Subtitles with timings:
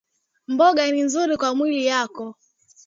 [0.51, 2.25] Mboga ni nzuri kwa mwili yako